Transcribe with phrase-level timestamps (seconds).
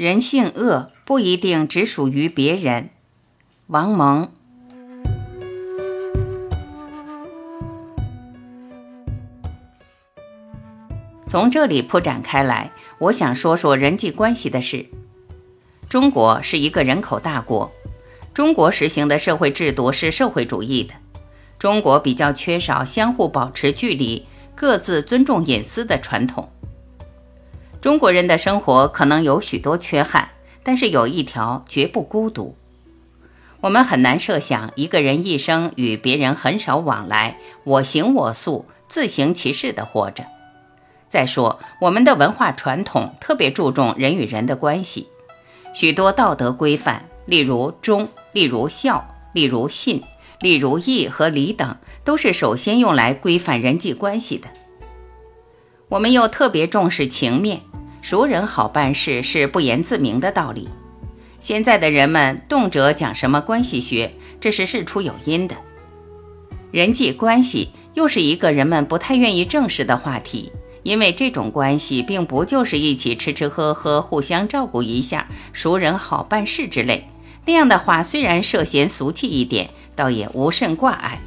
[0.00, 2.88] 人性恶不一定只属于别人。
[3.66, 4.32] 王蒙。
[11.28, 14.86] 从这里铺展开来，我想说说人际关系的事。
[15.86, 17.70] 中国是一个人口大国，
[18.32, 20.94] 中国实行的社会制度是社会主义的。
[21.58, 26.50] 中国比较缺少相互保持距离、各自尊重隐私的传统。
[27.80, 30.28] 中国人的生活可能有许多缺憾，
[30.62, 32.54] 但是有一条绝不孤独。
[33.62, 40.24] 我们很难设想一个人一生与别人很少往来，我行我素，自行其事地活着。
[41.08, 45.08] 再说，我们的文化传统特别注重人与人的关系，
[45.74, 50.02] 许多道德规范，例如忠，例如孝，例如信，
[50.40, 54.48] 例如义和礼等，都是首先用来规范人际关系的。
[55.88, 57.62] 我们又特别重视情面。
[58.10, 60.68] 熟人好办事是不言自明的道理。
[61.38, 65.54] 现在的人们动辄讲什么关系学，这是事出有因的。
[66.72, 70.50] 人际关系又是一个人们不太愿意正视的话题，
[70.82, 77.06] 因为这种关系并不就是一起吃吃喝喝、互相照顾一下、熟人好办事之类。
[77.46, 81.20] 那样的话虽然涉嫌俗气一点，倒也无甚挂碍。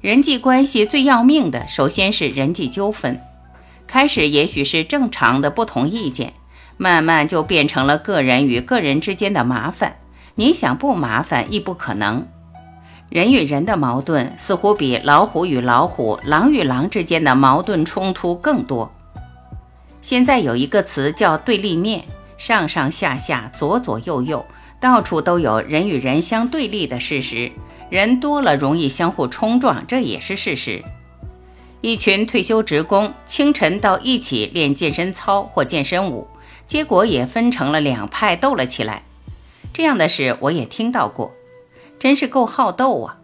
[0.00, 3.20] 人际关系最要命的，首先是人际纠纷。
[3.92, 6.32] 开始也许是正常的不同意见，
[6.78, 9.96] 慢慢就变成了个人与个人之间的麻烦。
[10.36, 12.26] 你想不麻烦亦不可能。
[13.10, 18.90] 人与人的矛盾似乎比老虎与老虎、狼与狼之间的矛盾冲突更多。
[20.00, 22.06] 现在有一个词叫对立面，
[22.38, 24.46] 上上下下、左左右右，
[24.80, 27.52] 到处都有人与人相对立的事实。
[27.90, 30.82] 人多了容易相互冲撞，这也是事实。
[31.82, 36.28] 一群退休职工清晨到一起练健身操或健身舞，
[36.64, 39.02] 结果也分成了两派斗了起来。
[39.74, 41.32] 这样的事我也听到过，
[41.98, 43.16] 真是够好斗啊！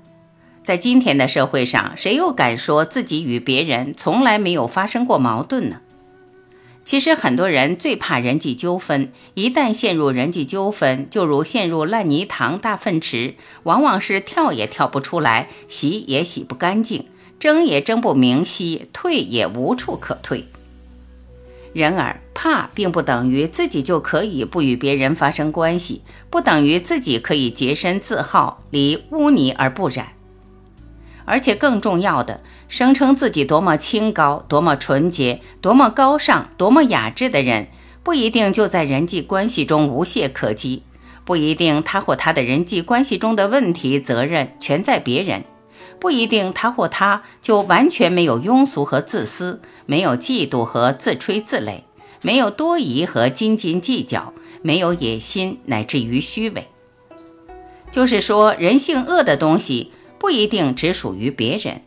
[0.65, 5.77] 在今天的社会上，谁又敢说自己与别人从来没有发生过矛盾呢？
[6.84, 17.06] 其实很多人最怕人际纠纷，一旦陷入人际纠纷，就如陷入烂泥塘大粪池，往往是跳也跳不出来，洗也洗不干净。
[17.38, 20.47] 争也争不明晰，退也无处可退。
[21.72, 30.09] 然而，怕并不等于自己就可以不与别人发生关系，不等于自己可以洁身自好，离污泥而不染。
[31.25, 37.69] 而且更重要的，声称自己多么清高、多么纯洁、多么高尚、多么雅致的人，
[38.03, 40.82] 不一定就在人际关系中无懈可击，
[41.27, 45.44] 不一定他或他的人际关系中的问题责任全在别人。
[46.00, 51.82] 不一定他或她就完全没有庸俗和自私，没有嫉妒和自吹自擂，
[52.22, 54.32] 没有多疑和斤斤计较，
[54.62, 56.69] 没有野心乃至于虚伪。
[57.91, 61.82] 就是说，人性恶的东西不一定只属于别人。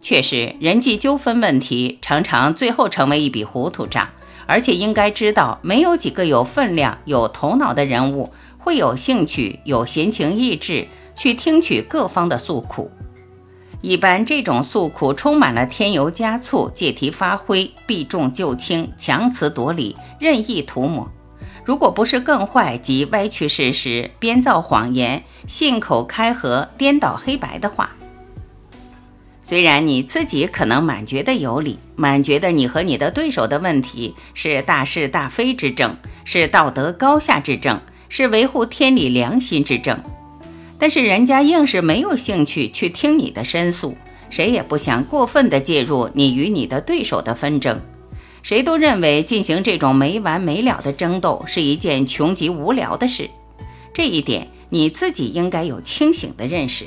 [0.00, 4.08] 确实，人际纠纷问题常常最后成为一笔糊涂账，
[4.46, 12.90] 而且应该知道，没有几个有分量、有头脑的人物会有兴趣、有闲情逸致去听取各方的诉苦。
[13.82, 21.10] 一般这种诉苦充满了添油加醋、借题发挥、避重就轻、强词夺理、任意涂抹。
[21.64, 27.90] 如果不是更坏，及歪曲事实、编造谎言、信口开河、颠倒黑白的话，
[29.42, 39.98] 虽然你自己可能满觉得有理，满觉得你和你的对手的问题是大是大非之争，是道德高下之争，是维护天理良心之争。
[40.80, 43.96] 但是人家硬是没有兴趣去听你的申诉，
[44.30, 47.78] 谁也不想过分的介入你与你的对手的纷争，
[48.42, 53.28] 谁都认为进行这种没完没了的争斗是一件穷极无聊的事，
[53.92, 56.86] 这一点你自己应该有清醒的认识。